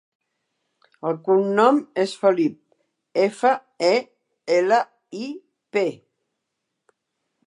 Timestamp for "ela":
4.57-4.79